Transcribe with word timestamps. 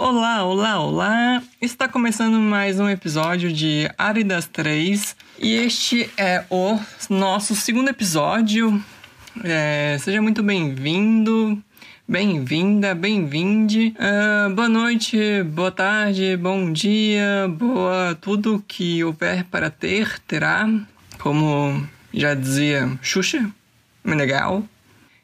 Olá, 0.00 0.44
olá, 0.44 0.78
olá! 0.78 1.42
Está 1.60 1.88
começando 1.88 2.38
mais 2.38 2.78
um 2.78 2.88
episódio 2.88 3.52
de 3.52 3.90
Ari 3.98 4.22
das 4.22 4.46
Três 4.46 5.16
e 5.36 5.54
este 5.54 6.08
é 6.16 6.44
o 6.48 6.78
nosso 7.10 7.56
segundo 7.56 7.88
episódio. 7.88 8.80
É, 9.42 9.96
seja 9.98 10.22
muito 10.22 10.40
bem-vindo, 10.40 11.60
bem-vinda, 12.06 12.94
bem-vinde. 12.94 13.92
Uh, 13.98 14.54
boa 14.54 14.68
noite, 14.68 15.42
boa 15.42 15.72
tarde, 15.72 16.36
bom 16.36 16.72
dia, 16.72 17.48
boa 17.48 18.16
tudo 18.20 18.64
que 18.68 19.02
houver 19.02 19.42
para 19.46 19.68
ter, 19.68 20.20
terá. 20.20 20.70
Como 21.18 21.84
já 22.14 22.34
dizia 22.34 22.88
Xuxa, 23.02 23.50
legal. 24.04 24.62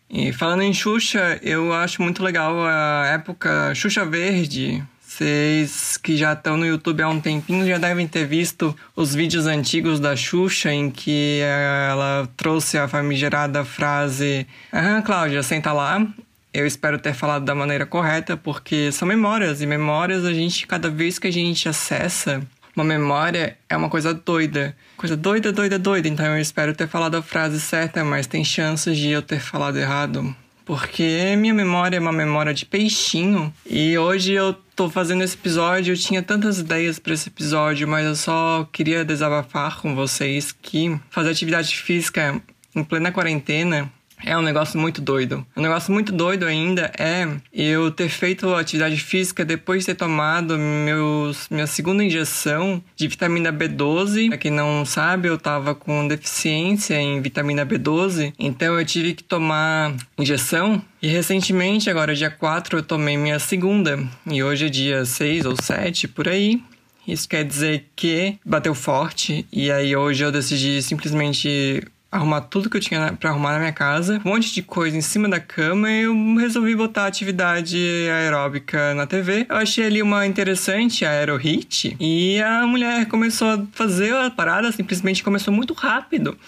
E 0.08 0.32
falando 0.32 0.62
em 0.62 0.72
Xuxa, 0.72 1.38
eu 1.42 1.72
acho 1.72 2.02
muito 2.02 2.22
legal 2.22 2.54
a 2.64 3.06
época 3.06 3.74
Xuxa 3.74 4.04
Verde. 4.04 4.82
Vocês 5.00 5.96
que 5.96 6.16
já 6.16 6.32
estão 6.32 6.56
no 6.56 6.66
YouTube 6.66 7.02
há 7.02 7.08
um 7.08 7.20
tempinho 7.20 7.66
já 7.66 7.78
devem 7.78 8.06
ter 8.06 8.26
visto 8.26 8.74
os 8.96 9.14
vídeos 9.14 9.46
antigos 9.46 10.00
da 10.00 10.16
Xuxa 10.16 10.72
em 10.72 10.90
que 10.90 11.40
ela 11.88 12.28
trouxe 12.36 12.76
a 12.76 12.88
famigerada 12.88 13.64
frase: 13.64 14.46
Aham, 14.72 15.02
Cláudia, 15.02 15.42
senta 15.42 15.72
lá. 15.72 16.04
Eu 16.52 16.66
espero 16.66 16.98
ter 16.98 17.14
falado 17.14 17.44
da 17.44 17.54
maneira 17.54 17.86
correta, 17.86 18.36
porque 18.36 18.92
são 18.92 19.06
memórias, 19.08 19.60
e 19.60 19.66
memórias 19.66 20.24
a 20.24 20.32
gente, 20.32 20.66
cada 20.66 20.88
vez 20.88 21.18
que 21.18 21.26
a 21.26 21.32
gente 21.32 21.68
acessa 21.68 22.40
uma 22.76 22.84
memória 22.84 23.56
é 23.68 23.76
uma 23.76 23.88
coisa 23.88 24.12
doida. 24.12 24.76
Coisa 24.96 25.16
doida, 25.16 25.52
doida, 25.52 25.78
doida. 25.78 26.08
Então 26.08 26.26
eu 26.26 26.40
espero 26.40 26.74
ter 26.74 26.88
falado 26.88 27.16
a 27.16 27.22
frase 27.22 27.60
certa, 27.60 28.04
mas 28.04 28.26
tem 28.26 28.44
chances 28.44 28.96
de 28.96 29.10
eu 29.10 29.22
ter 29.22 29.40
falado 29.40 29.78
errado. 29.78 30.34
Porque 30.64 31.36
minha 31.36 31.52
memória 31.52 31.96
é 31.96 32.00
uma 32.00 32.12
memória 32.12 32.54
de 32.54 32.64
peixinho. 32.64 33.52
E 33.66 33.96
hoje 33.98 34.32
eu 34.32 34.54
tô 34.74 34.88
fazendo 34.88 35.22
esse 35.22 35.34
episódio, 35.34 35.92
eu 35.92 35.98
tinha 35.98 36.22
tantas 36.22 36.58
ideias 36.58 36.98
para 36.98 37.12
esse 37.12 37.28
episódio, 37.28 37.86
mas 37.86 38.06
eu 38.06 38.16
só 38.16 38.68
queria 38.72 39.04
desabafar 39.04 39.80
com 39.80 39.94
vocês 39.94 40.52
que 40.52 40.98
fazer 41.10 41.30
atividade 41.30 41.76
física 41.76 42.40
em 42.74 42.82
plena 42.82 43.12
quarentena 43.12 43.92
é 44.24 44.36
um 44.36 44.42
negócio 44.42 44.78
muito 44.78 45.00
doido. 45.00 45.46
Um 45.56 45.62
negócio 45.62 45.92
muito 45.92 46.12
doido 46.12 46.46
ainda 46.46 46.90
é 46.98 47.28
eu 47.52 47.90
ter 47.90 48.08
feito 48.08 48.54
atividade 48.54 48.96
física 48.96 49.44
depois 49.44 49.80
de 49.80 49.86
ter 49.86 49.94
tomado 49.94 50.58
meus, 50.58 51.48
minha 51.48 51.66
segunda 51.66 52.02
injeção 52.02 52.82
de 52.96 53.06
vitamina 53.06 53.52
B12. 53.52 54.28
Pra 54.28 54.38
quem 54.38 54.50
não 54.50 54.84
sabe, 54.84 55.28
eu 55.28 55.38
tava 55.38 55.74
com 55.74 56.06
deficiência 56.08 56.94
em 57.00 57.20
vitamina 57.20 57.66
B12, 57.66 58.32
então 58.38 58.78
eu 58.78 58.84
tive 58.84 59.14
que 59.14 59.22
tomar 59.22 59.94
injeção. 60.18 60.82
E 61.02 61.08
recentemente, 61.08 61.90
agora 61.90 62.14
dia 62.14 62.30
4, 62.30 62.78
eu 62.78 62.82
tomei 62.82 63.16
minha 63.16 63.38
segunda. 63.38 64.02
E 64.26 64.42
hoje 64.42 64.66
é 64.66 64.68
dia 64.68 65.04
6 65.04 65.44
ou 65.44 65.54
7 65.60 66.08
por 66.08 66.28
aí. 66.28 66.62
Isso 67.06 67.28
quer 67.28 67.44
dizer 67.44 67.90
que 67.94 68.38
bateu 68.44 68.74
forte, 68.74 69.46
e 69.52 69.70
aí 69.70 69.94
hoje 69.94 70.24
eu 70.24 70.32
decidi 70.32 70.80
simplesmente 70.80 71.82
arrumar 72.14 72.42
tudo 72.42 72.70
que 72.70 72.76
eu 72.76 72.80
tinha 72.80 73.12
para 73.18 73.30
arrumar 73.30 73.54
na 73.54 73.58
minha 73.58 73.72
casa, 73.72 74.20
um 74.24 74.28
monte 74.30 74.54
de 74.54 74.62
coisa 74.62 74.96
em 74.96 75.00
cima 75.00 75.28
da 75.28 75.40
cama 75.40 75.90
e 75.90 76.02
eu 76.02 76.14
resolvi 76.36 76.76
botar 76.76 77.06
atividade 77.06 77.76
aeróbica 78.08 78.94
na 78.94 79.04
TV. 79.04 79.46
Eu 79.48 79.56
achei 79.56 79.84
ali 79.84 80.00
uma 80.00 80.24
interessante 80.24 81.04
Aero 81.04 81.36
Hit 81.36 81.96
e 81.98 82.40
a 82.40 82.66
mulher 82.66 83.06
começou 83.06 83.48
a 83.48 83.66
fazer 83.72 84.14
a 84.14 84.30
parada, 84.30 84.70
simplesmente 84.70 85.24
começou 85.24 85.52
muito 85.52 85.74
rápido. 85.74 86.38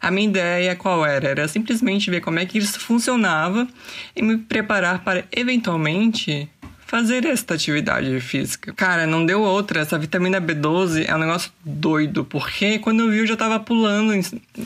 A 0.00 0.10
minha 0.10 0.28
ideia 0.28 0.74
qual 0.74 1.06
era? 1.06 1.28
Era 1.28 1.46
simplesmente 1.46 2.10
ver 2.10 2.20
como 2.20 2.40
é 2.40 2.44
que 2.44 2.58
isso 2.58 2.80
funcionava 2.80 3.68
e 4.16 4.22
me 4.22 4.36
preparar 4.36 5.04
para 5.04 5.24
eventualmente 5.30 6.50
fazer 6.92 7.24
esta 7.24 7.54
atividade 7.54 8.20
física. 8.20 8.70
Cara, 8.74 9.06
não 9.06 9.24
deu 9.24 9.40
outra. 9.40 9.80
Essa 9.80 9.98
vitamina 9.98 10.38
B12 10.38 11.08
é 11.08 11.16
um 11.16 11.18
negócio 11.18 11.50
doido, 11.64 12.22
porque 12.22 12.78
quando 12.80 13.00
eu 13.00 13.10
vi 13.10 13.20
eu 13.20 13.26
já 13.26 13.34
tava 13.34 13.58
pulando 13.58 14.12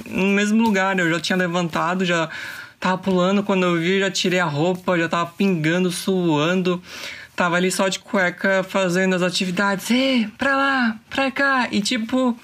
no 0.06 0.26
mesmo 0.34 0.60
lugar, 0.60 0.98
eu 0.98 1.08
já 1.08 1.20
tinha 1.20 1.36
levantado, 1.36 2.04
já 2.04 2.28
tava 2.80 2.98
pulando, 2.98 3.44
quando 3.44 3.62
eu 3.62 3.78
vi 3.78 4.00
já 4.00 4.10
tirei 4.10 4.40
a 4.40 4.44
roupa, 4.44 4.98
já 4.98 5.08
tava 5.08 5.30
pingando, 5.38 5.88
suando. 5.92 6.82
Tava 7.36 7.54
ali 7.54 7.70
só 7.70 7.86
de 7.86 8.00
cueca 8.00 8.64
fazendo 8.68 9.14
as 9.14 9.22
atividades, 9.22 9.88
e 9.90 10.28
pra 10.36 10.56
lá, 10.56 10.96
pra 11.08 11.30
cá. 11.30 11.68
E 11.70 11.80
tipo, 11.80 12.36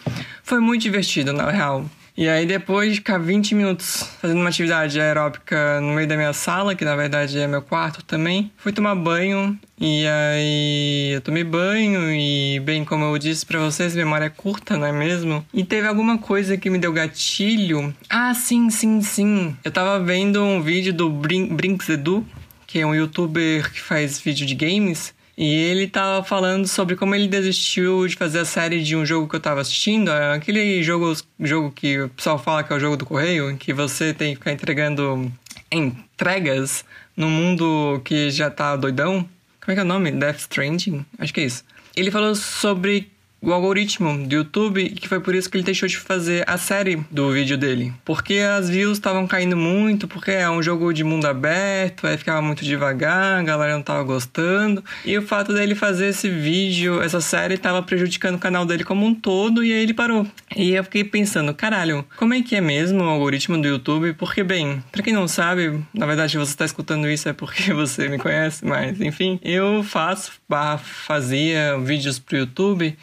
foi 0.45 0.61
muito 0.61 0.83
divertido, 0.83 1.33
na 1.33 1.51
real. 1.51 1.91
E 2.17 2.29
aí 2.29 2.45
depois 2.45 2.91
de 2.91 2.97
ficar 2.97 3.19
20 3.19 3.55
minutos 3.55 4.05
fazendo 4.21 4.41
uma 4.41 4.51
atividade 4.51 5.01
aeróbica 5.01 5.81
no 5.81 5.95
meio 5.95 6.07
da 6.07 6.17
minha 6.17 6.33
sala, 6.33 6.75
que 6.75 6.85
na 6.85 6.95
verdade 6.95 7.39
é 7.39 7.47
meu 7.47 7.63
quarto 7.63 8.05
também, 8.05 8.53
fui 8.57 8.73
tomar 8.73 8.95
banho 8.95 9.59
e 9.81 10.07
aí 10.07 11.13
eu 11.15 11.21
tomei 11.23 11.43
banho 11.43 12.13
e 12.13 12.61
bem 12.61 12.85
como 12.85 13.05
eu 13.05 13.19
disse 13.19 13.47
para 13.47 13.59
vocês, 13.59 13.97
memória 13.97 14.27
é 14.27 14.29
curta, 14.29 14.77
não 14.77 14.87
é 14.87 14.93
mesmo? 14.93 15.45
E 15.55 15.65
teve 15.65 15.89
alguma 15.89 16.19
coisa 16.19 16.57
que 16.57 16.69
me 16.69 16.79
deu 16.79 16.93
gatilho. 16.93 17.95
Ah, 18.09 18.35
sim, 18.35 18.69
sim, 18.69 19.01
sim. 19.01 19.57
Eu 19.65 19.73
tava 19.73 19.99
vendo 20.05 20.43
um 20.43 20.61
vídeo 20.61 20.93
do 20.93 21.09
Brin 21.11 21.47
Brinks 21.47 21.89
Edu, 21.89 22.27
que 22.67 22.79
é 22.79 22.87
um 22.87 22.95
youtuber 22.95 23.73
que 23.73 23.81
faz 23.81 24.21
vídeo 24.21 24.47
de 24.47 24.55
games. 24.55 25.15
E 25.37 25.45
ele 25.45 25.89
tava 25.89 26.23
falando 26.23 26.69
sobre 26.69 26.95
como 26.95 27.15
ele 27.15 27.27
desistiu 27.27 28.07
de 28.07 28.17
fazer 28.17 28.41
a 28.41 28.45
série 28.45 28.83
de 28.83 28.95
um 28.95 29.05
jogo 29.05 29.29
que 29.29 29.37
eu 29.37 29.41
tava 29.41 29.61
assistindo, 29.61 30.11
é 30.11 30.35
aquele 30.35 30.83
jogo, 30.83 31.17
jogo 31.41 31.71
que 31.71 32.01
o 32.01 32.09
pessoal 32.11 32.39
fala 32.39 32.63
que 32.63 32.73
é 32.73 32.77
o 32.77 32.81
jogo 32.81 32.97
do 32.97 33.07
correio, 33.07 33.51
em 33.51 33.57
que 33.57 33.73
você 33.73 34.13
tem 34.13 34.33
que 34.33 34.39
ficar 34.39 34.53
entregando 34.53 35.33
entregas 35.71 36.85
no 37.17 37.31
mundo 37.31 38.01
que 38.05 38.31
já 38.31 38.51
tá 38.51 38.77
doidão. 38.77 39.27
Como 39.61 39.73
é 39.73 39.75
que 39.75 39.81
é 39.81 39.83
o 39.83 39.87
nome? 39.87 40.11
Death 40.11 40.41
Stranding? 40.41 41.05
Acho 41.19 41.33
que 41.33 41.41
é 41.41 41.45
isso. 41.45 41.65
Ele 41.97 42.11
falou 42.11 42.35
sobre 42.35 43.11
o 43.43 43.53
algoritmo 43.53 44.25
do 44.27 44.37
YouTube, 44.37 44.91
que 44.91 45.09
foi 45.09 45.19
por 45.19 45.35
isso 45.35 45.51
que 45.51 45.57
ele 45.57 45.65
deixou 45.65 45.89
de 45.89 45.99
fazer 45.99 46.45
a 46.47 46.57
série 46.57 47.05
do 47.11 47.33
vídeo 47.33 47.59
dele. 47.59 47.93
Porque 48.05 48.35
as 48.35 48.71
views 48.71 48.99
estavam 48.99 49.27
caindo 49.27 49.57
muito, 49.57 50.07
porque 50.07 50.31
é 50.31 50.49
um 50.49 50.63
jogo 50.63 50.93
de 50.93 51.03
mundo 51.03 51.27
aberto, 51.27 52.07
aí 52.07 52.17
ficava 52.17 52.41
muito 52.41 52.65
devagar, 52.65 53.41
a 53.41 53.43
galera 53.43 53.75
não 53.75 53.83
tava 53.83 54.05
gostando. 54.05 54.85
E 55.05 55.19
o 55.19 55.23
fato 55.23 55.53
dele 55.53 55.75
fazer 55.75 56.07
esse 56.07 56.31
vídeo, 56.31 57.03
essa 57.03 57.21
série, 57.21 57.59
tava 57.59 57.83
prejudicando 57.83 58.37
o 58.37 58.39
canal 58.39 58.65
dele 58.65 58.85
como 58.85 59.05
um 59.05 59.13
todo, 59.13 59.65
e 59.65 59.73
aí 59.73 59.83
ele 59.83 59.95
parou. 59.95 60.25
E 60.55 60.71
eu 60.71 60.85
fiquei 60.85 61.03
pensando, 61.03 61.53
caralho, 61.53 62.05
como 62.17 62.35
é 62.35 62.43
que 62.43 62.55
é 62.55 62.61
mesmo 62.61 63.03
o 63.03 63.09
algoritmo 63.09 63.61
do 63.61 63.67
YouTube? 63.67 64.13
Porque, 64.13 64.45
bem, 64.45 64.83
pra 64.93 65.03
quem 65.03 65.13
não 65.13 65.27
sabe, 65.27 65.81
na 65.93 66.07
verdade 66.07 66.39
você 66.39 66.57
tá 66.57 66.65
escutando 66.65 67.09
isso 67.09 67.29
é 67.29 67.33
porque 67.33 67.73
você 67.75 68.09
me 68.09 68.19
conhece, 68.19 68.65
mas 68.65 69.01
enfim, 69.01 69.41
eu 69.43 69.83
faço, 69.83 70.31
fazia 70.79 71.77
vídeos 71.81 72.21
pro 72.21 72.37
YouTube. 72.37 72.97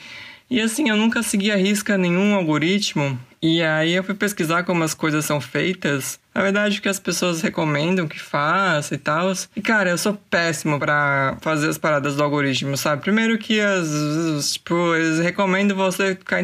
E 0.50 0.60
assim, 0.60 0.90
eu 0.90 0.98
nunca 0.98 1.22
segui 1.22 1.52
a 1.52 1.56
risca 1.56 1.98
nenhum 1.98 2.34
algoritmo. 2.34 3.20
E 3.42 3.62
aí 3.64 3.94
eu 3.94 4.04
fui 4.04 4.16
pesquisar 4.16 4.64
como 4.64 4.84
as 4.84 4.94
coisas 4.94 5.24
são 5.24 5.40
feitas. 5.40 6.20
Na 6.36 6.42
verdade, 6.42 6.80
o 6.80 6.82
que 6.82 6.90
as 6.90 7.00
pessoas 7.00 7.42
recomendam 7.42 8.08
que 8.08 8.20
faça 8.20 8.96
e 8.96 8.98
tal. 8.98 9.32
E 9.56 9.62
cara, 9.62 9.90
eu 9.90 9.98
sou 9.98 10.14
péssimo 10.30 10.78
para 10.78 11.38
fazer 11.42 11.70
as 11.70 11.78
paradas 11.78 12.16
do 12.16 12.24
algoritmo, 12.24 12.76
sabe? 12.76 13.02
Primeiro 13.02 13.38
que 13.38 13.60
as, 13.62 14.54
tipo, 14.54 14.96
eles 14.96 15.20
recomendam 15.20 15.78
você 15.78 16.16
ficar 16.16 16.44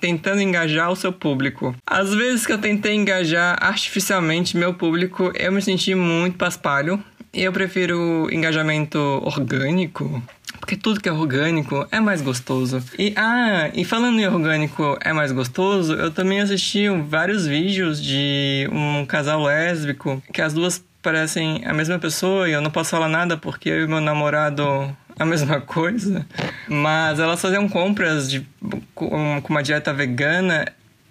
tentando 0.00 0.40
engajar 0.40 0.90
o 0.90 0.96
seu 0.96 1.12
público. 1.12 1.74
Às 1.86 2.14
vezes 2.14 2.46
que 2.46 2.52
eu 2.52 2.58
tentei 2.58 2.94
engajar 2.94 3.56
artificialmente 3.60 4.56
meu 4.56 4.74
público, 4.74 5.32
eu 5.34 5.52
me 5.52 5.62
senti 5.62 5.94
muito 5.94 6.36
paspalho. 6.36 7.02
Eu 7.34 7.52
prefiro 7.52 8.28
engajamento 8.32 8.98
orgânico, 9.24 10.22
porque 10.60 10.76
tudo 10.76 11.00
que 11.00 11.08
é 11.08 11.12
orgânico 11.12 11.84
é 11.90 11.98
mais 11.98 12.22
gostoso. 12.22 12.80
E 12.96 13.12
ah, 13.16 13.70
e 13.74 13.84
falando 13.84 14.20
em 14.20 14.26
orgânico 14.26 14.96
é 15.00 15.12
mais 15.12 15.32
gostoso, 15.32 15.94
eu 15.94 16.12
também 16.12 16.40
assisti 16.40 16.88
vários 16.88 17.44
vídeos 17.44 18.00
de 18.00 18.68
um 18.70 19.04
casal 19.04 19.42
lésbico 19.42 20.22
que 20.32 20.40
as 20.40 20.54
duas 20.54 20.84
parecem 21.02 21.62
a 21.66 21.74
mesma 21.74 21.98
pessoa 21.98 22.48
e 22.48 22.52
eu 22.52 22.62
não 22.62 22.70
posso 22.70 22.90
falar 22.90 23.08
nada 23.08 23.36
porque 23.36 23.68
eu 23.68 23.84
e 23.84 23.86
meu 23.88 24.00
namorado 24.00 24.96
a 25.18 25.26
mesma 25.26 25.60
coisa. 25.60 26.24
Mas 26.68 27.18
elas 27.18 27.40
faziam 27.40 27.68
compras 27.68 28.30
de, 28.30 28.46
com 28.94 29.42
uma 29.48 29.62
dieta 29.62 29.92
vegana 29.92 30.66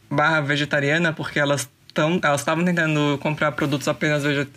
barra 0.10 0.42
vegetariana 0.42 1.12
porque 1.12 1.40
elas 1.40 1.70
então, 1.94 2.20
elas 2.24 2.42
estavam 2.42 2.66
tentando 2.66 3.20
comprar 3.20 3.52
produtos 3.52 3.88
apenas 3.88 4.26
é, 4.26 4.48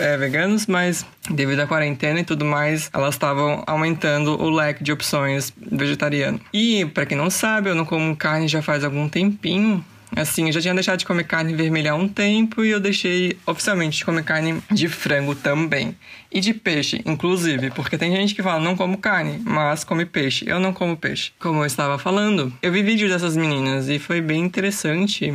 é, 0.00 0.16
veganos, 0.16 0.66
mas 0.66 1.06
devido 1.30 1.60
à 1.60 1.66
quarentena 1.66 2.18
e 2.18 2.24
tudo 2.24 2.44
mais, 2.44 2.90
elas 2.92 3.14
estavam 3.14 3.62
aumentando 3.68 4.32
o 4.32 4.50
leque 4.50 4.82
de 4.82 4.90
opções 4.90 5.52
vegetariano. 5.56 6.40
E, 6.52 6.84
para 6.86 7.06
quem 7.06 7.16
não 7.16 7.30
sabe, 7.30 7.70
eu 7.70 7.74
não 7.76 7.84
como 7.84 8.16
carne 8.16 8.48
já 8.48 8.60
faz 8.60 8.82
algum 8.82 9.08
tempinho. 9.08 9.84
Assim, 10.14 10.46
eu 10.46 10.52
já 10.52 10.60
tinha 10.60 10.74
deixado 10.74 10.98
de 10.98 11.06
comer 11.06 11.24
carne 11.24 11.54
vermelha 11.54 11.92
há 11.92 11.94
um 11.94 12.08
tempo 12.08 12.64
e 12.64 12.70
eu 12.70 12.80
deixei 12.80 13.38
oficialmente 13.46 13.98
de 13.98 14.04
comer 14.04 14.24
carne 14.24 14.60
de 14.70 14.88
frango 14.88 15.36
também. 15.36 15.96
E 16.30 16.40
de 16.40 16.52
peixe, 16.52 17.00
inclusive, 17.06 17.70
porque 17.70 17.96
tem 17.96 18.14
gente 18.14 18.34
que 18.34 18.42
fala 18.42 18.60
não 18.60 18.76
como 18.76 18.98
carne, 18.98 19.40
mas 19.44 19.84
come 19.84 20.04
peixe. 20.04 20.44
Eu 20.46 20.58
não 20.58 20.72
como 20.72 20.96
peixe. 20.96 21.32
Como 21.38 21.60
eu 21.60 21.66
estava 21.66 21.96
falando, 21.96 22.52
eu 22.60 22.72
vi 22.72 22.82
vídeo 22.82 23.08
dessas 23.08 23.36
meninas 23.36 23.88
e 23.88 23.98
foi 23.98 24.20
bem 24.20 24.42
interessante 24.42 25.32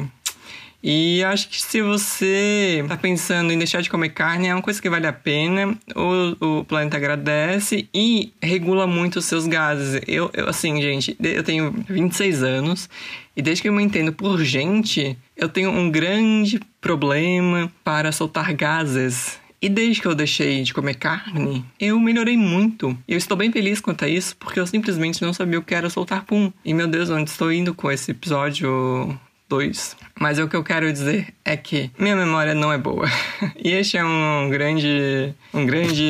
E 0.83 1.24
acho 1.24 1.50
que 1.50 1.62
se 1.62 1.81
você 1.81 2.85
tá 2.88 2.95
pensando 2.95 3.51
em 3.51 3.57
deixar 3.57 3.81
de 3.81 3.89
comer 3.89 4.09
carne, 4.09 4.47
é 4.47 4.53
uma 4.53 4.62
coisa 4.62 4.81
que 4.81 4.89
vale 4.89 5.07
a 5.07 5.13
pena. 5.13 5.77
O, 5.95 6.59
o 6.59 6.65
planeta 6.65 6.97
agradece 6.97 7.89
e 7.94 8.31
regula 8.41 8.85
muito 8.85 9.19
os 9.19 9.25
seus 9.25 9.47
gases. 9.47 10.01
Eu, 10.07 10.29
eu, 10.33 10.47
assim, 10.47 10.81
gente, 10.81 11.18
eu 11.21 11.44
tenho 11.44 11.74
26 11.89 12.44
anos 12.44 12.89
e 13.35 13.41
desde 13.41 13.62
que 13.62 13.69
eu 13.69 13.74
me 13.74 13.83
entendo 13.83 14.12
por 14.12 14.44
gente, 14.44 15.18
eu 15.35 15.50
tenho 15.50 15.69
um 15.69 15.91
grande 15.91 16.59
problema 16.81 17.71
para 17.83 18.12
soltar 18.12 18.53
gases. 18.53 19.39
E 19.59 19.69
desde 19.69 20.01
que 20.01 20.07
eu 20.07 20.13
deixei 20.13 20.62
de 20.62 20.74
comer 20.74 20.95
carne, 20.95 21.65
eu 21.79 22.00
melhorei 22.00 22.38
muito. 22.38 22.95
Eu 23.07 23.18
estou 23.18 23.35
bem 23.35 23.51
feliz 23.51 23.79
quanto 23.79 24.06
a 24.06 24.07
isso, 24.07 24.35
porque 24.38 24.59
eu 24.59 24.68
simplesmente 24.68 25.21
não 25.21 25.33
sabia 25.33 25.57
o 25.57 25.63
que 25.63 25.74
era 25.74 25.89
soltar 25.89 26.25
pum. 26.25 26.51
E 26.63 26.74
meu 26.74 26.88
Deus, 26.88 27.09
onde 27.09 27.29
estou 27.29 27.51
indo 27.51 27.74
com 27.74 27.91
esse 27.91 28.12
episódio 28.12 29.19
2. 29.47 29.95
Mas 30.19 30.39
o 30.39 30.47
que 30.47 30.55
eu 30.55 30.63
quero 30.63 30.91
dizer 30.91 31.33
é 31.45 31.55
que 31.55 31.91
minha 31.97 32.15
memória 32.15 32.53
não 32.53 32.71
é 32.71 32.77
boa. 32.77 33.07
e 33.57 33.71
este 33.71 33.97
é 33.97 34.03
um 34.03 34.49
grande, 34.49 35.33
um 35.53 35.65
grande 35.65 36.03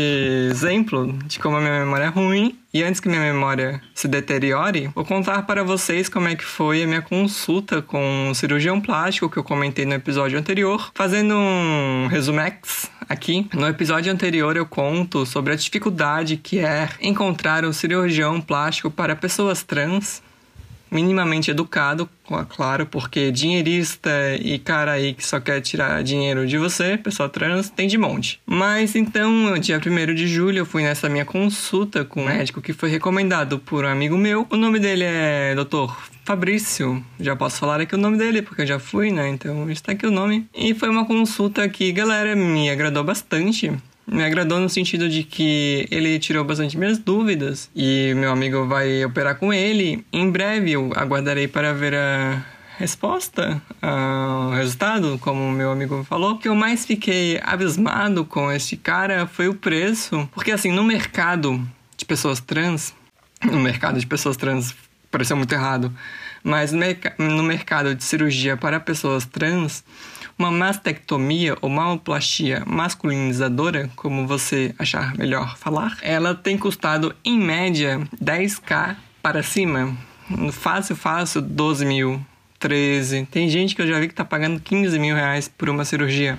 exemplo 0.49 1.11
de 1.25 1.39
como 1.39 1.57
a 1.57 1.61
minha 1.61 1.79
memória 1.79 2.05
é 2.05 2.09
ruim. 2.09 2.57
E 2.73 2.83
antes 2.83 2.99
que 2.99 3.09
minha 3.09 3.21
memória 3.21 3.81
se 3.95 4.07
deteriore, 4.07 4.91
vou 4.93 5.03
contar 5.03 5.41
para 5.43 5.63
vocês 5.63 6.07
como 6.09 6.27
é 6.27 6.35
que 6.35 6.43
foi 6.43 6.83
a 6.83 6.87
minha 6.87 7.01
consulta 7.01 7.81
com 7.81 8.29
um 8.29 8.33
cirurgião 8.33 8.79
plástico 8.79 9.29
que 9.29 9.37
eu 9.37 9.43
comentei 9.43 9.85
no 9.85 9.93
episódio 9.93 10.37
anterior. 10.37 10.91
Fazendo 10.93 11.33
um 11.35 12.07
resumex 12.07 12.89
aqui. 13.09 13.47
No 13.53 13.67
episódio 13.67 14.11
anterior 14.11 14.55
eu 14.55 14.65
conto 14.65 15.25
sobre 15.25 15.53
a 15.53 15.55
dificuldade 15.55 16.37
que 16.37 16.59
é 16.59 16.89
encontrar 17.01 17.65
um 17.65 17.73
cirurgião 17.73 18.39
plástico 18.41 18.91
para 18.91 19.15
pessoas 19.15 19.63
trans 19.63 20.21
minimamente 20.89 21.51
educado, 21.51 22.09
claro, 22.49 22.85
porque 22.85 23.31
dinheirista 23.31 24.09
e 24.39 24.59
cara 24.59 24.93
aí 24.93 25.13
que 25.13 25.25
só 25.25 25.39
quer 25.39 25.61
tirar 25.61 26.03
dinheiro 26.03 26.45
de 26.45 26.57
você, 26.57 26.97
pessoa 26.97 27.29
trans, 27.29 27.69
tem 27.69 27.87
de 27.87 27.97
monte. 27.97 28.39
Mas 28.45 28.95
então, 28.95 29.57
dia 29.59 29.77
1 29.77 30.13
de 30.13 30.27
julho, 30.27 30.59
eu 30.59 30.65
fui 30.65 30.83
nessa 30.83 31.09
minha 31.09 31.25
consulta 31.25 32.03
com 32.03 32.21
um 32.21 32.25
médico 32.25 32.61
que 32.61 32.73
foi 32.73 32.89
recomendado 32.89 33.59
por 33.59 33.85
um 33.85 33.89
amigo 33.89 34.17
meu. 34.17 34.45
O 34.49 34.57
nome 34.57 34.79
dele 34.79 35.03
é 35.05 35.55
Dr. 35.55 35.93
Fabrício, 36.25 37.03
já 37.19 37.35
posso 37.37 37.57
falar 37.57 37.79
aqui 37.79 37.95
o 37.95 37.97
nome 37.97 38.17
dele, 38.17 38.41
porque 38.41 38.63
eu 38.63 38.67
já 38.67 38.79
fui, 38.79 39.11
né? 39.11 39.29
Então 39.29 39.69
está 39.69 39.93
aqui 39.93 40.05
o 40.05 40.11
nome. 40.11 40.45
E 40.53 40.73
foi 40.73 40.89
uma 40.89 41.05
consulta 41.05 41.67
que, 41.69 41.89
galera, 41.91 42.35
me 42.35 42.69
agradou 42.69 43.03
bastante 43.03 43.71
me 44.07 44.23
agradou 44.23 44.59
no 44.59 44.69
sentido 44.69 45.09
de 45.09 45.23
que 45.23 45.85
ele 45.91 46.17
tirou 46.17 46.43
bastante 46.45 46.77
minhas 46.77 46.97
dúvidas 46.97 47.69
e 47.75 48.13
meu 48.15 48.31
amigo 48.31 48.65
vai 48.65 49.03
operar 49.03 49.35
com 49.35 49.53
ele. 49.53 50.05
Em 50.13 50.31
breve 50.31 50.71
eu 50.71 50.93
aguardarei 50.95 51.47
para 51.47 51.73
ver 51.73 51.93
a 51.93 52.45
resposta, 52.77 53.61
o 53.81 54.51
resultado, 54.51 55.17
como 55.19 55.51
meu 55.51 55.71
amigo 55.71 56.05
falou. 56.07 56.33
O 56.33 56.37
que 56.37 56.47
eu 56.47 56.55
mais 56.55 56.85
fiquei 56.85 57.39
abismado 57.43 58.23
com 58.23 58.51
este 58.51 58.77
cara 58.77 59.27
foi 59.27 59.49
o 59.49 59.53
preço, 59.55 60.29
porque 60.31 60.51
assim, 60.51 60.71
no 60.71 60.83
mercado 60.83 61.59
de 61.97 62.05
pessoas 62.05 62.39
trans, 62.39 62.93
no 63.43 63.59
mercado 63.59 63.99
de 63.99 64.07
pessoas 64.07 64.37
trans 64.37 64.73
pareceu 65.11 65.35
muito 65.35 65.51
errado, 65.51 65.91
mas 66.43 66.71
no 66.71 67.43
mercado 67.43 67.95
de 67.95 68.03
cirurgia 68.03 68.55
para 68.55 68.79
pessoas 68.79 69.25
trans, 69.25 69.83
uma 70.37 70.51
mastectomia 70.51 71.57
ou 71.61 71.69
mamoplastia 71.69 72.63
masculinizadora, 72.65 73.89
como 73.95 74.27
você 74.27 74.73
achar 74.77 75.15
melhor 75.17 75.57
falar, 75.57 75.97
ela 76.01 76.35
tem 76.35 76.57
custado 76.57 77.15
em 77.25 77.39
média 77.39 77.99
10k 78.23 78.95
para 79.21 79.41
cima. 79.41 79.97
Fácil, 80.51 80.95
fácil, 80.95 81.41
12 81.41 81.85
mil, 81.85 82.25
13. 82.59 83.27
Tem 83.31 83.49
gente 83.49 83.75
que 83.75 83.81
eu 83.81 83.87
já 83.87 83.99
vi 83.99 84.07
que 84.07 84.13
tá 84.13 84.25
pagando 84.25 84.59
15 84.59 84.99
mil 84.99 85.15
reais 85.15 85.47
por 85.47 85.69
uma 85.69 85.85
cirurgia. 85.85 86.37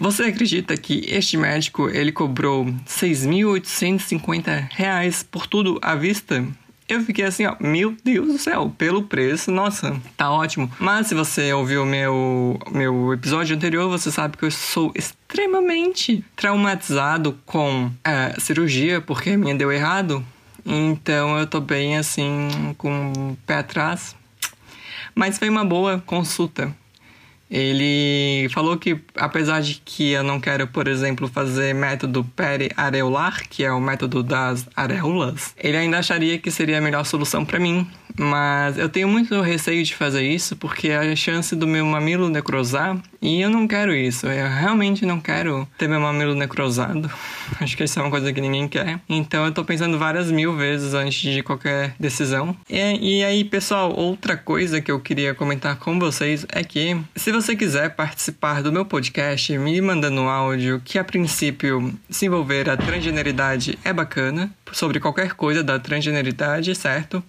Você 0.00 0.24
acredita 0.24 0.76
que 0.76 1.04
este 1.08 1.36
médico 1.36 1.88
ele 1.88 2.12
cobrou 2.12 2.66
6.850 2.86 4.68
reais 4.70 5.24
por 5.24 5.46
tudo 5.46 5.78
à 5.82 5.94
vista? 5.94 6.46
Eu 6.88 7.02
fiquei 7.02 7.24
assim, 7.24 7.44
ó, 7.44 7.54
meu 7.60 7.94
Deus 8.02 8.26
do 8.28 8.38
céu, 8.38 8.72
pelo 8.78 9.02
preço, 9.02 9.50
nossa, 9.50 10.00
tá 10.16 10.30
ótimo. 10.30 10.70
Mas 10.78 11.08
se 11.08 11.14
você 11.14 11.52
ouviu 11.52 11.84
meu 11.84 12.58
meu 12.70 13.12
episódio 13.12 13.54
anterior, 13.54 13.88
você 13.88 14.10
sabe 14.10 14.36
que 14.36 14.44
eu 14.44 14.50
sou 14.50 14.90
extremamente 14.94 16.24
traumatizado 16.34 17.38
com 17.44 17.90
a 18.02 18.40
cirurgia, 18.40 19.00
porque 19.00 19.36
minha 19.36 19.54
deu 19.54 19.70
errado. 19.70 20.24
Então 20.64 21.38
eu 21.38 21.46
tô 21.46 21.60
bem 21.60 21.98
assim, 21.98 22.48
com 22.78 23.12
o 23.12 23.38
pé 23.46 23.58
atrás. 23.58 24.16
Mas 25.14 25.38
foi 25.38 25.48
uma 25.48 25.64
boa 25.64 26.02
consulta. 26.06 26.74
Ele 27.50 28.48
falou 28.50 28.76
que, 28.76 29.00
apesar 29.16 29.62
de 29.62 29.80
que 29.84 30.10
eu 30.10 30.22
não 30.22 30.38
quero, 30.38 30.66
por 30.66 30.86
exemplo, 30.86 31.26
fazer 31.28 31.74
método 31.74 32.22
periareolar, 32.36 33.48
que 33.48 33.64
é 33.64 33.72
o 33.72 33.80
método 33.80 34.22
das 34.22 34.68
areolas, 34.76 35.54
ele 35.56 35.76
ainda 35.76 35.98
acharia 35.98 36.38
que 36.38 36.50
seria 36.50 36.78
a 36.78 36.80
melhor 36.80 37.04
solução 37.04 37.44
para 37.44 37.58
mim, 37.58 37.88
mas 38.18 38.76
eu 38.76 38.88
tenho 38.88 39.08
muito 39.08 39.40
receio 39.40 39.82
de 39.84 39.94
fazer 39.94 40.22
isso 40.22 40.56
porque 40.56 40.90
a 40.90 41.14
chance 41.14 41.54
do 41.54 41.66
meu 41.66 41.86
mamilo 41.86 42.28
necrosar 42.28 43.00
e 43.20 43.40
eu 43.40 43.50
não 43.50 43.66
quero 43.66 43.94
isso. 43.94 44.26
Eu 44.26 44.48
realmente 44.48 45.04
não 45.04 45.20
quero 45.20 45.66
ter 45.76 45.88
meu 45.88 46.00
mamilo 46.00 46.34
necrosado. 46.34 47.10
Acho 47.60 47.76
que 47.76 47.84
isso 47.84 47.98
é 47.98 48.02
uma 48.02 48.10
coisa 48.10 48.32
que 48.32 48.40
ninguém 48.40 48.68
quer. 48.68 49.00
Então 49.08 49.44
eu 49.44 49.52
tô 49.52 49.64
pensando 49.64 49.98
várias 49.98 50.30
mil 50.30 50.56
vezes 50.56 50.94
antes 50.94 51.20
de 51.20 51.42
qualquer 51.42 51.94
decisão. 51.98 52.56
E, 52.68 53.18
e 53.18 53.24
aí, 53.24 53.44
pessoal, 53.44 53.92
outra 53.96 54.36
coisa 54.36 54.80
que 54.80 54.90
eu 54.90 55.00
queria 55.00 55.34
comentar 55.34 55.76
com 55.76 55.98
vocês 55.98 56.46
é 56.50 56.62
que 56.62 56.96
se 57.16 57.32
você 57.32 57.56
quiser 57.56 57.94
participar 57.94 58.62
do 58.62 58.72
meu 58.72 58.84
podcast, 58.84 59.56
me 59.58 59.80
mandando 59.80 60.20
um 60.20 60.28
áudio 60.28 60.80
que 60.84 60.98
a 60.98 61.04
princípio 61.04 61.92
se 62.08 62.26
envolver 62.26 62.68
a 62.68 62.76
transgeneridade 62.76 63.78
é 63.84 63.92
bacana, 63.92 64.50
sobre 64.72 65.00
qualquer 65.00 65.32
coisa 65.32 65.62
da 65.62 65.78
transgeneridade, 65.78 66.74
certo? 66.74 67.22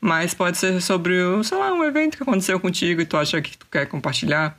Mas 0.00 0.34
pode 0.34 0.58
ser 0.58 0.80
sobre, 0.80 1.14
sei 1.42 1.58
lá, 1.58 1.72
um 1.72 1.84
evento 1.84 2.16
que 2.16 2.22
aconteceu 2.22 2.58
contigo 2.60 3.00
e 3.00 3.06
tu 3.06 3.16
acha 3.16 3.40
que 3.40 3.56
tu 3.56 3.66
quer 3.70 3.86
compartilhar. 3.86 4.56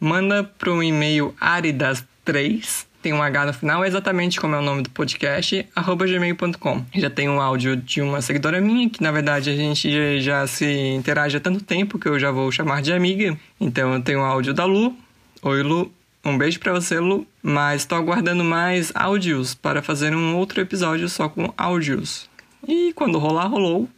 Manda 0.00 0.44
para 0.44 0.70
o 0.70 0.82
e-mail 0.82 1.34
aridas3, 1.40 2.86
tem 3.02 3.12
um 3.12 3.22
H 3.22 3.46
no 3.46 3.52
final, 3.52 3.84
exatamente 3.84 4.40
como 4.40 4.54
é 4.54 4.58
o 4.58 4.62
nome 4.62 4.82
do 4.82 4.90
podcast, 4.90 5.66
arroba 5.74 6.06
gmail.com. 6.06 6.84
Já 6.94 7.08
tem 7.08 7.28
um 7.28 7.40
áudio 7.40 7.76
de 7.76 8.02
uma 8.02 8.20
seguidora 8.20 8.60
minha, 8.60 8.90
que 8.90 9.02
na 9.02 9.12
verdade 9.12 9.50
a 9.50 9.56
gente 9.56 10.20
já 10.20 10.46
se 10.46 10.66
interage 10.66 11.36
há 11.36 11.40
tanto 11.40 11.62
tempo 11.62 11.98
que 11.98 12.08
eu 12.08 12.18
já 12.18 12.30
vou 12.30 12.50
chamar 12.50 12.82
de 12.82 12.92
amiga. 12.92 13.38
Então 13.60 13.94
eu 13.94 14.02
tenho 14.02 14.20
o 14.20 14.24
áudio 14.24 14.52
da 14.52 14.64
Lu. 14.64 14.96
Oi, 15.42 15.62
Lu. 15.62 15.92
Um 16.24 16.36
beijo 16.36 16.58
para 16.58 16.72
você, 16.72 16.98
Lu. 16.98 17.26
Mas 17.42 17.82
estou 17.82 17.96
aguardando 17.96 18.42
mais 18.42 18.90
áudios 18.94 19.54
para 19.54 19.80
fazer 19.80 20.14
um 20.14 20.36
outro 20.36 20.60
episódio 20.60 21.08
só 21.08 21.28
com 21.28 21.52
áudios. 21.56 22.28
E 22.66 22.92
quando 22.94 23.18
rolar, 23.18 23.46
rolou. 23.46 23.88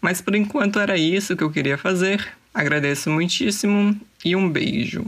Mas 0.00 0.20
por 0.20 0.34
enquanto 0.34 0.80
era 0.80 0.96
isso 0.96 1.36
que 1.36 1.44
eu 1.44 1.50
queria 1.50 1.76
fazer. 1.76 2.26
Agradeço 2.52 3.10
muitíssimo 3.10 3.98
e 4.24 4.34
um 4.34 4.48
beijo. 4.48 5.04